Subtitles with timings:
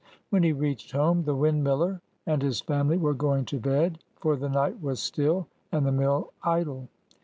[0.31, 4.49] When he reached home, the windmiller and his family were going to bed, for the
[4.49, 6.87] night was still, and the mill idle.